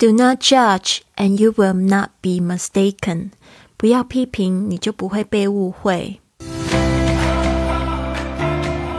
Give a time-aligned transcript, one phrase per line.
[0.00, 3.30] Do not judge, and you will not be mistaken.
[3.76, 6.20] 不要批评，你就不会被误会。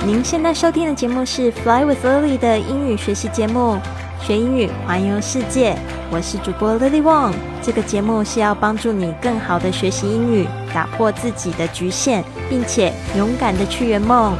[0.05, 3.77] 您现在收听的节目是《Fly with Lily》的英语学习节目，
[4.21, 5.77] 学英语环游世界。
[6.12, 7.34] 我是主播 Lily Wong。
[7.63, 14.36] 这个节目是要帮助你更好的学习英语，打破自己的局限，并且勇敢的去圆梦。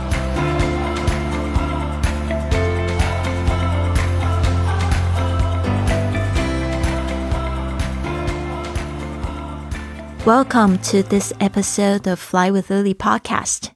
[10.30, 13.70] Welcome to this episode of Fly with Lily podcast。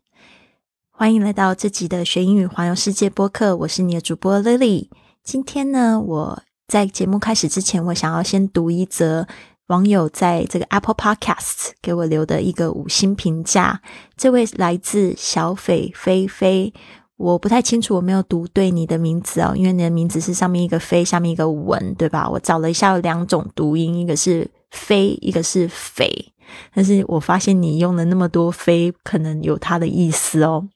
[0.91, 4.89] 欢迎来到这集的学英语环游世界播客，我是你的主播 Lily。
[5.23, 9.25] 今天呢，我在节目开始之前，我想要先读一则
[9.65, 13.81] 网友在这个 Apple Podcast 给我留的一个五星评价。
[14.15, 16.71] 这位来自小斐菲菲，
[17.17, 22.29] 我不太清楚，我没有读对你的名字哦，因为你的名字是上面一个飞，下面一个文，对吧？
[22.29, 26.29] 我找了一下，有两种读音，一个是飞，一个是斐。
[26.73, 30.67] 但是我发现你用了那么多“非”，可能有它的意思哦。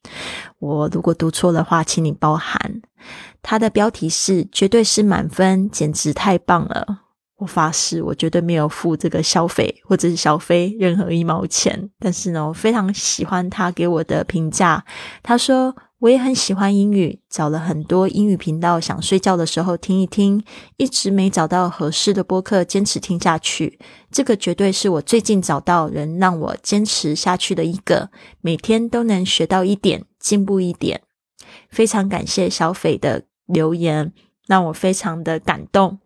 [0.59, 2.81] 我如果读错的话，请你包涵。
[3.41, 7.03] 它的标题是“绝对是满分，简直太棒了”。
[7.37, 11.89] 我发誓，我绝对没有付这个消费或者是小费任何一毛钱。
[11.99, 14.83] 但是呢，我非常喜欢他给我的评价。
[15.21, 15.75] 他说。
[15.99, 20.43] 我也很喜欢英语，找了很多英语频道，想睡觉的时候听一听，
[20.77, 23.79] 一直没找到合适的播客，坚持听下去。
[24.11, 31.01] 这个绝对是我最近找到人让我坚持下去的一个，每天都能学到一点，进步一点。
[31.69, 34.13] 非常感谢小斐的留言，
[34.45, 35.99] 让我非常的感动。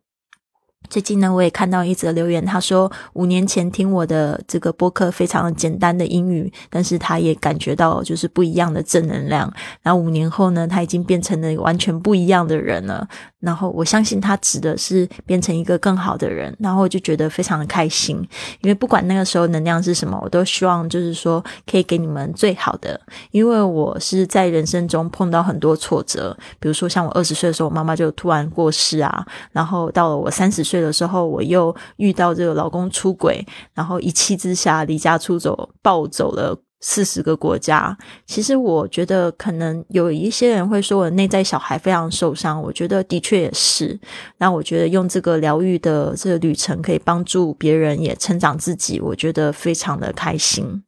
[0.92, 9.50] 最近呢，我也看到一则留言，他说五年前听我的这个播客非常简单的英语，但是他也感觉到就是不一样的正能量。
[9.82, 13.08] 然后五年后呢，他已经变成了完全不一样的人了。
[13.42, 16.56] 然后我相信他指的是变成一个更好的人。
[16.60, 18.18] 然后我就觉得非常的开心，
[18.62, 23.00] 因为不管那个时候能量是什么，我都希望就是说可以给你们最好的。
[23.32, 30.82] 因为我是在人生中碰到很多挫折，比如说像我二十岁的时候，我妈妈就突然过世啊，然后到了我三十岁。
[30.82, 37.98] 的时候，我又遇到这个老公出轨，然后一气之下离家出走，暴走了四十个国家。
[38.26, 43.98] 其实我觉得，可能有一些人会说我内在小孩非常受伤，我觉得的确也是。
[44.40, 50.84] 那我觉得用这个疗愈的这个旅程，可以帮助别人也成长自己，我觉得非常的开心。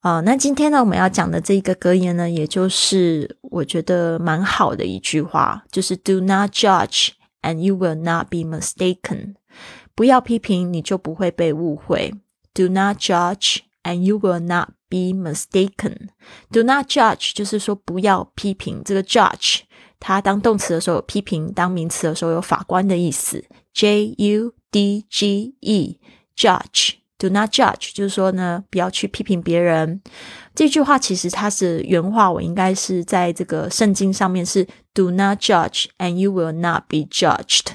[0.00, 7.08] 啊，那今天呢，我们要讲的这一个格言呢，也就是我觉得蛮好的一句话，就是 “Do not judge”。
[7.46, 9.34] And you will not be mistaken。
[9.94, 12.14] 不要批评，你就不会被误会。
[12.54, 16.10] Do not judge, and you will not be mistaken.
[16.52, 18.82] Do not judge 就是说不要批评。
[18.84, 19.62] 这个 judge
[19.98, 23.44] 它当动词的时候有批评，当名词的时候有法官的意思。
[23.72, 25.98] J U D G E
[26.36, 26.94] judge。
[27.16, 30.02] Do not judge 就是说呢，不要去批评别人。
[30.54, 37.66] 这句话其实它是原话，我应该是在这个圣经上面是 "Do not judge, and you will not be judged"，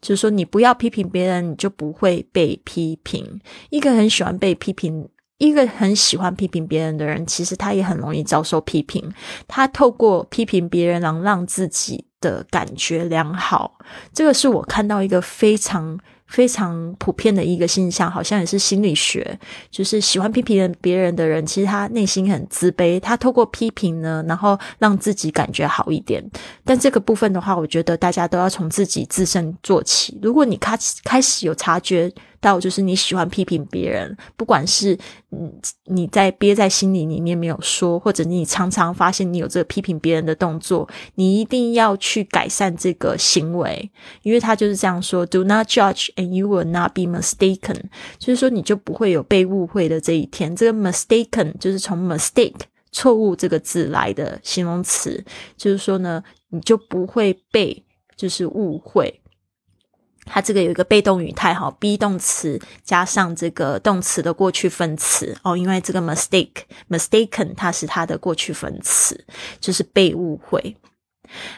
[0.00, 3.40] 就是说你不要批评别人，你就不会被批评。
[3.70, 5.08] 一个很喜欢被批评、
[5.46, 9.12] 一个很喜欢批评别人的人，其实他也很容易遭受批评。
[9.48, 13.78] 他透过批评别人，能让自己的感觉良好。
[14.12, 15.98] 这个是我看到一个非常。
[16.28, 19.38] 非常普遍的一个现象，好像也是心理学，
[19.70, 22.98] 就是喜欢批评别人的人，其实他内心很自卑。
[22.98, 26.24] 他透过批评呢，然后让自己感觉好一点。
[26.64, 30.18] 但这个部分的话，我觉得大家都要从自己自身做起。
[30.22, 32.10] 如果你开开始有察觉。
[32.42, 34.98] 到就是你喜欢批评别人，不管是
[35.30, 35.50] 嗯
[35.84, 43.90] 你在憋在心里里面没有说，或者你常常发现你有这个批评别人的动作，你一定要去改善这个行为，
[44.22, 47.76] 因为他就是这样说：Do not judge, and you will not be mistaken。
[48.18, 50.54] 就是说你就不会有被误会的这一天。
[50.56, 52.60] 这个 mistaken 就是从 mistake
[52.90, 55.24] 错误这个字来的形容词，
[55.56, 57.84] 就是说呢，你就不会被
[58.16, 59.21] 就是误会。
[60.24, 69.24] 它这个有一个被动语态哈，be 动词加上这个动词的过去分词哦，因为这个 mistake，mistaken 它是它的过去分词，
[69.60, 70.76] 就是被误会。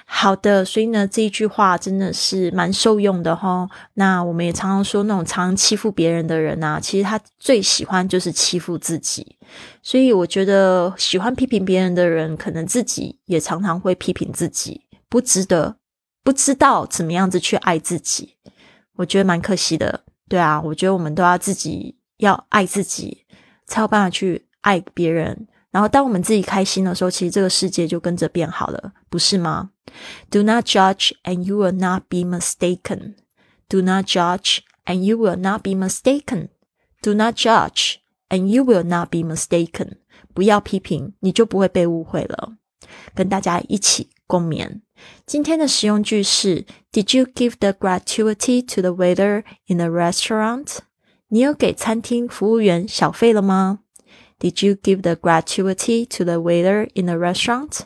[0.07, 3.69] 好的，所以呢这一句话真的是蛮受用的哈。
[3.95, 9.37] 那我们也常常说，那种常欺负别人的人啊，其实他最喜欢就是欺负自己。
[9.83, 15.77] 所以我觉得喜欢批评别人的人，可能自己也常常会批评自己，不值得，
[16.23, 18.37] 不知道怎么样子去爱自己。
[18.97, 23.25] 我觉得蛮可惜的，对啊，我觉得我们都要自己要爱自己，
[23.67, 25.49] 才有办法去爱别人。
[25.71, 29.71] 然后，当我们自己开心的时候，其实这个世界就跟着变好了，不是吗
[30.31, 33.15] ？Do not judge, and you will not be mistaken.
[33.69, 36.51] Do not judge, and you will not be mistaken.
[37.03, 37.97] Do not judge,
[38.29, 39.97] and you will not be mistaken.
[40.33, 42.53] 不要批评，你就不会被误会了。
[43.13, 44.81] 跟大家一起共勉。
[45.27, 50.79] 今天的实用句是：Did you give the gratuity to the waiter in the restaurant？
[51.29, 53.81] 你有给餐厅服务员小费了吗
[54.39, 57.81] ？Did you give the gratuity to the waiter in the restaurant？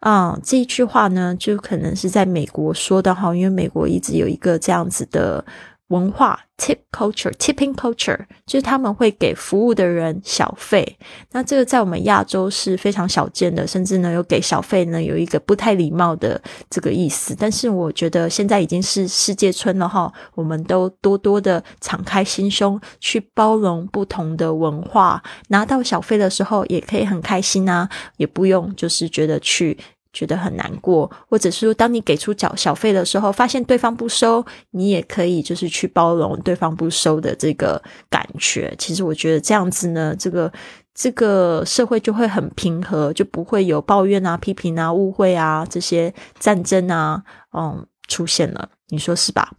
[0.00, 5.44] 啊，这一句话呢，就可能是在美国说的哈，因为美国一直有一个这样子的。
[5.92, 10.96] 文化 tip culture tipping culture 就是他们会给服务的人小费，
[11.32, 16.40] 那这个在我们亚洲是非常少见的，甚至呢有给小费呢有一个不太礼貌的
[16.70, 17.36] 这个意思。
[17.38, 29.76] 但是我觉得现在已经是世界村了哈，我们都多多的敞开心胸去包容不同的文化，拿到小费的时候也可以很开心啊，也不用就是觉得去。
[30.12, 38.74] 觉得很难过，或者是说，当你给出小小费的时候，发现对方不收，你也可以就是去包容对方不收的这个感觉。
[38.78, 40.52] 其实我觉得这样子呢，这个
[40.94, 47.22] 这个社会就会很平和，就不会有抱怨啊、批评啊、误会啊这些战争啊，
[47.52, 48.68] 嗯，出现了。
[48.88, 49.52] 你说是吧？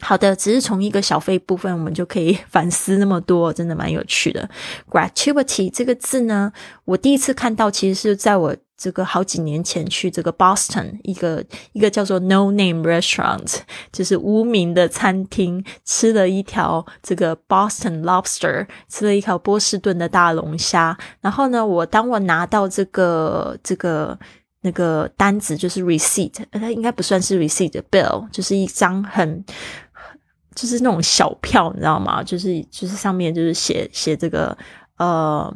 [0.00, 4.48] 好的，只是从一个小费部分，我们就可以反思那么多，真的蛮有趣的。
[4.90, 6.52] gratuity 这个字呢，
[6.84, 8.56] 我第一次看到，其实是在我。
[8.80, 13.58] 这个好几年前去这个 Boston 一个一个叫做 No Name Restaurant，
[13.90, 20.96] 就是无名的餐厅，吃了一条这个 Boston Lobster，吃了一条波士顿的大龙虾。
[21.20, 24.16] 然后呢，我当我拿到这个这个
[24.60, 29.44] 那个单子，就是 receipt，它应该不算是 receipt，bill，就是一张很
[30.58, 32.22] 就是那种小票，你知道吗？
[32.22, 34.56] 就是就是上面就是写写这个
[34.96, 35.54] 呃。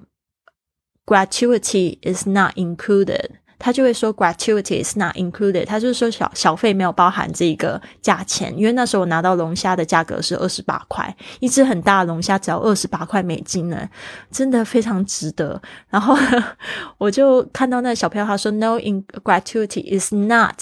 [1.04, 3.28] gratuity is not included，
[3.58, 13.87] 他就会说 gratuity is not included，他就是说小小费没有包含这个价钱，因为那时候我拿到龙虾的价格是二十八块，一只很大的龙虾只要二十八块美金呢，
[14.31, 15.60] 真的非常值得。
[15.88, 16.16] 然后
[16.99, 20.56] 我就看到那小票，他说 no in gratuity is not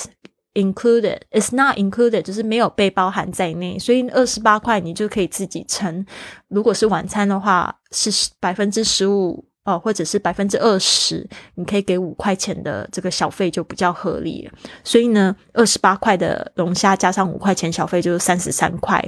[0.55, 6.05] included, is not included，就是没有被包含在内，所以二十八块你就可以自己乘。
[6.49, 8.11] 如果是晚餐的话，是
[8.41, 9.50] 百分之十五。
[9.65, 14.53] 哦，或者是百分之二十，你可以给五块钱的这个小费就比较合理了。
[14.83, 19.05] 所以呢，二十八块的龙虾加上五块钱小费就是三十三块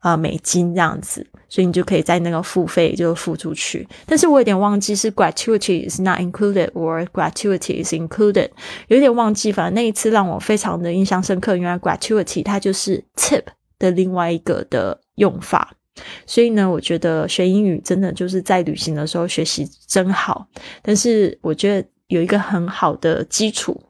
[0.00, 3.86] 啊美金这样子，所以你就可以在那个付费就付出去。
[4.04, 8.50] 但是我有点忘记是 gratuity is not included or gratuity is included，
[8.88, 9.52] 有点忘记。
[9.52, 13.44] 反正那一次让我非常的印象深刻，原来 gratuity 它就是 tip
[13.78, 15.74] 的另外一个的用法。
[16.26, 20.46] 所以呢，我觉得学英语真的就是在旅行的时候学习真好。
[20.82, 23.80] 但是我觉得有一个很好的基础，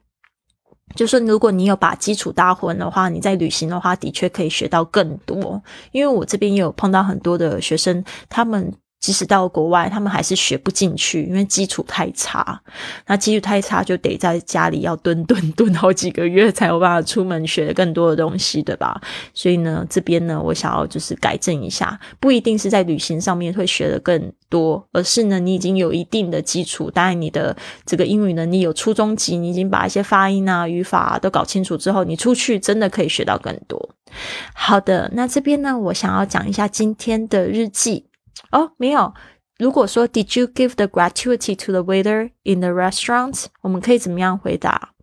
[0.95, 5.63] 就是如果你有把基础搭稳的话，你在旅行的话的确可以学到更多。
[5.93, 8.73] 因为我这边也有碰到很多的学生，他们。
[9.03, 12.63] 即使到国外，他们还是学不进去，因为基础太差。
[13.09, 19.01] 那基础太差，就得在家里要蹲蹲 蹲好几个月，才有办法出门学更多的东西，对吧？
[19.35, 33.91] 所以呢，这边呢，我想要就是改正一下，不一定是在旅行上面会学的更多，而是呢，你已经有一定的基础，当然你的这个英语能力有初中级，你已经把一些发音啊、语法都搞清楚之后，你出去真的可以学到更多。
[34.55, 38.06] 好的，那这边呢，我想要讲一下今天的日记。
[38.52, 39.14] 哦，没有。
[39.57, 43.45] 如果说 Did you give the gratuity to the waiter in the restaurant？
[43.62, 44.94] 我们可以怎么样回答？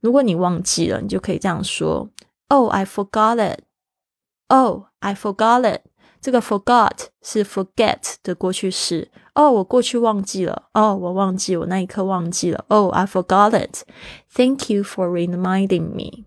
[0.00, 2.08] 如果你忘记了，你就可以这样说：
[2.48, 3.60] Oh, I forgot it.
[4.48, 5.82] Oh, I forgot it.
[6.20, 9.10] 这个 forgot 是 forget 的过去式。
[9.34, 10.64] 哦，我过去忘记了。
[10.74, 12.64] 哦，我忘记，我那一刻忘记了。
[12.68, 13.84] Oh, I forgot it.
[14.34, 16.24] Thank you for reminding me.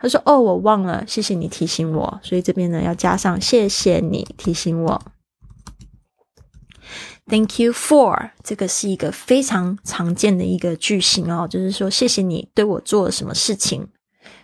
[0.00, 2.20] 他说：哦，我忘了，谢谢你提醒我。
[2.22, 5.02] 所以这边呢要加上谢谢你提醒我。
[7.29, 13.87] Thank you for 这个是一个非常常见的一个句型哦，就是说谢谢你对我做了什么事情，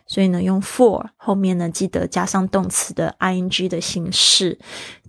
[0.06, 4.60] 所以呢用 for 后面呢记得加上动词的 ing 的形式。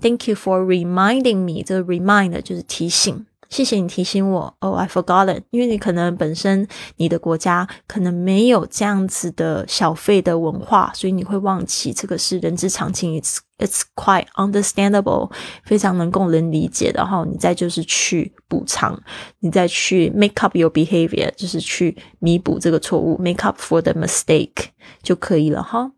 [0.00, 3.26] Thank you for reminding me，这个 remind 就是提醒。
[3.50, 5.44] 谢谢你提醒我，Oh, I forgot it。
[5.50, 6.66] 因为你可能本身
[6.96, 15.30] 你的国家可能没有这样子的小费的文化，所以你会忘记，这个是人之常情，It's It's quite understandable，
[15.64, 16.90] 非常能够人理解。
[16.94, 19.00] 然后你再就是去补偿，
[19.38, 24.66] 你再去 make up your behavior，就是去弥补这个错误，make up for the mistake
[25.02, 25.92] 就可以了哈。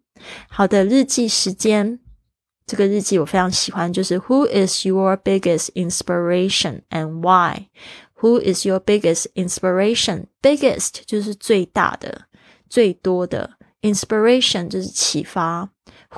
[0.49, 2.01] 好的，日记时间。
[2.67, 7.69] 这个日记我非常喜欢，就是 Who is your biggest inspiration and why?
[8.15, 10.25] Who is your biggest inspiration?
[10.43, 12.23] Biggest 就是最大的、
[12.69, 15.71] 最多的，inspiration 就是启发。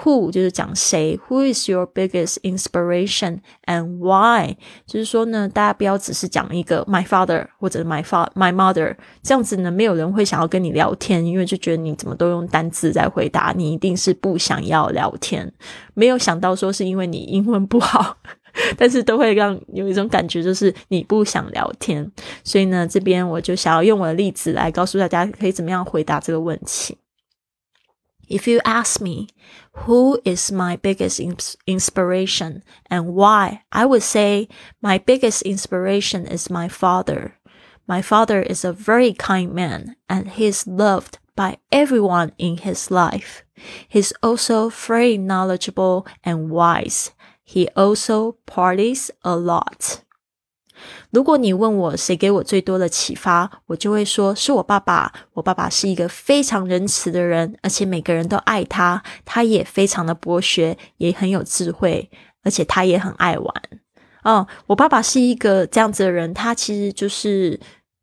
[0.03, 4.57] Who 就是讲谁，Who is your biggest inspiration and why？
[4.87, 15.53] 就是说呢，大家不要只是讲一个 my father 或者 my father my mother，这样子呢，没有人会想要跟你聊天，因为就觉得你怎么都用单字在回答，你一定是不想要聊天。
[15.95, 18.17] 没有想到说是因为你英文不好，
[18.79, 22.09] 但是都会让有一种感觉，就是你不想聊天。
[22.45, 26.97] 所以呢，这边我就想要用我的例子来告诉大家，可以怎么样回答这个问题。
[28.29, 29.29] If you ask me
[29.73, 31.21] who is my biggest
[31.67, 34.49] inspiration and why, I would say
[34.83, 37.39] my biggest inspiration is my father.
[37.87, 42.91] My father is a very kind man and he is loved by everyone in his
[42.91, 43.45] life.
[43.89, 47.13] He's also very knowledgeable and wise.
[47.43, 50.03] He also parties a lot.
[51.11, 55.13] 如果你问我谁给我最多的启发，我就会说是我爸爸。
[55.35, 59.03] 我爸爸是一个非常仁慈的人，而且每个人都爱他。
[59.25, 62.11] 他也非常的博学，也很有智慧，
[62.43, 63.55] 而且他也很爱玩。
[64.23, 67.59] 哦，我爸爸是一个这样子的人，他其实就是。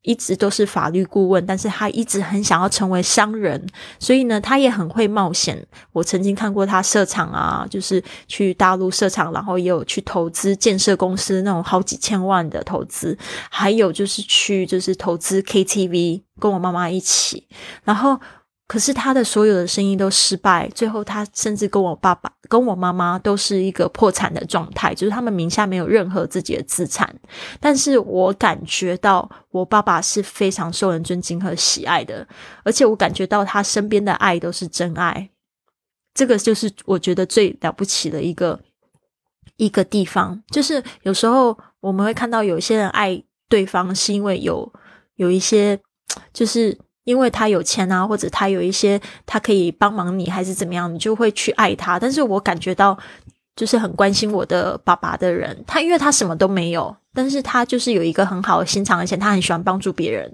[0.06, 3.62] 一直都是法律顾问，但是他一直很想要成为商人，
[4.00, 5.62] 所以呢，他也很会冒险。
[5.92, 13.18] 我曾经看过他设厂啊，就是去大陆设厂，然后也有去投资建设公司那种好几千万的投资，
[13.50, 17.48] 还有就是去就是投资 KTV，跟我妈妈一起，
[17.84, 18.20] 然后。
[18.68, 27.16] 可是他的所有的生意都失败，最后他甚至跟我爸爸、跟我妈妈都是一个破产的状态，就是他们名下没有任何自己的资产。
[27.60, 32.28] 但是我感觉到我爸爸是非常受人尊敬和喜爱的，
[32.64, 35.30] 而且我感觉到他身边的爱都是真爱。
[36.16, 38.60] 这个就是我觉得最了不起的一个
[39.58, 44.74] 一个地方，就是有时候我们会看到有些人爱对方是因为有
[45.18, 45.80] 有一些
[46.34, 46.76] 就是。
[47.06, 51.98] 因为他有钱啊，或者他有一些他可以帮忙你，还是怎么样，你就会去爱他。
[51.98, 52.98] 但是我感觉到，
[53.56, 56.94] 就是很关心我的爸爸的人，他因为他什么都没有。
[57.18, 60.30] 但是他就是有一个很好的心肠，而且他很喜欢帮助别人。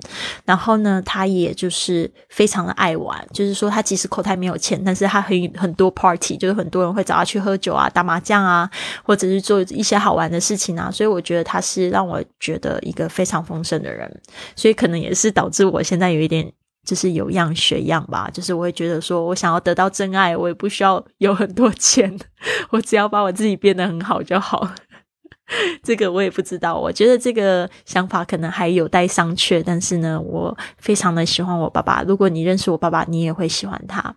[0.46, 8.68] 然后呢，他也就是非常的爱玩，就是说他即使口袋没有钱，但是他很很多 party，就是很多人会找他去喝酒啊、打麻将啊，
[9.04, 10.90] 或者是做一些好玩的事情啊。
[10.90, 14.12] 所以我觉得他是让我觉得一个非常丰盛的人。
[14.56, 16.52] 所以可能也是导致我现在有一点
[16.86, 22.18] 就是有样学样吧，就是我会觉得说我想要得到真爱，我也不需要有很多钱，
[22.72, 24.68] 我只要把我自己变得很好就好。
[25.84, 29.62] 这个我也不知道，我觉得这个想法可能还有待商榷。
[29.66, 32.04] 但是呢，我非常的喜欢我爸爸。
[32.04, 34.16] 如果你认识我爸爸，你也会喜欢他。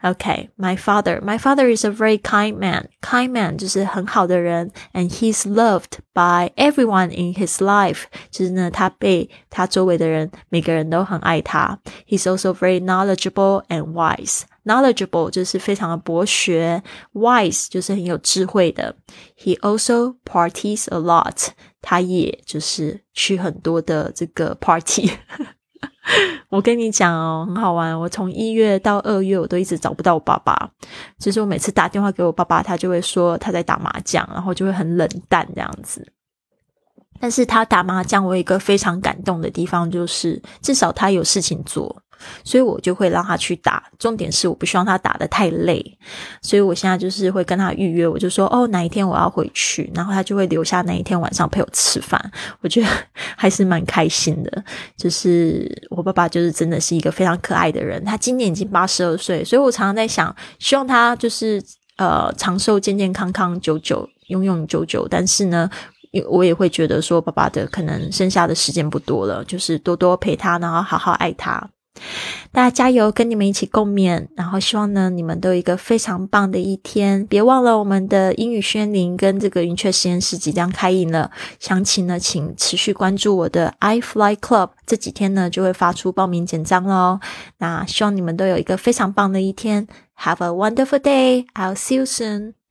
[0.00, 1.20] Okay, my father.
[1.20, 2.86] My father is a very kind man.
[3.02, 8.04] Kind man 就是很好的人，and he's loved by everyone in his life.
[8.30, 11.80] 就是呢，他被他周围的人每个人都很爱他。
[12.06, 14.42] He's also very knowledgeable and wise.
[14.64, 16.84] Knowledgeable 就是非常的博学，
[17.14, 18.94] wise 就是很有智慧的。
[19.36, 21.48] He also parties a lot.
[21.82, 25.10] 他也就是去很多的这个 party。
[26.49, 27.99] 我跟你讲哦，很好玩。
[27.99, 30.69] 我从一月到二月，我都一直找不到我爸爸。
[31.17, 36.11] 其实我每次打电话给我爸爸，他就会说他在打麻将，然后就会很冷淡这样子。
[37.19, 42.02] 但是他打麻将，我有一个非常感动的地方，就是至少他有事情做。
[42.43, 45.97] 所以我就会让他去打，重点是我不希望他打的太累，
[46.41, 52.87] 所以我现在就是会跟他预约，我就说哦哪一天我要回去，然后他就会留下那一天晚上陪我吃饭，我觉得
[53.35, 54.63] 还是蛮开心的。
[54.95, 61.63] 就是我爸爸就是真的是一个非常可爱的人，他今年已经八十二岁，所以我常常在想，希望他就是
[61.97, 65.07] 呃长寿、健健康康、久久、永永久久。
[65.09, 65.69] 但是呢，
[66.29, 71.69] 我也会觉得说，爸爸的可能剩下的时间不多了，就是多多陪他，然后好好爱他。
[72.51, 74.27] 大家加油，跟你们一起共勉。
[74.35, 77.25] 然后希望呢，你们都有一个非常棒的一天。
[77.27, 81.31] 别忘了我们的英语宣灵跟这个云雀实验室即将开营了。
[81.59, 84.71] 详情呢，请持续关注我的 i Fly Club。
[84.85, 87.19] 这几天呢，就会发出报名简章喽。
[87.57, 89.87] 那希望你们都有一个非常棒的一天。
[90.17, 91.45] Have a wonderful day.
[91.55, 92.62] I'll see you soon.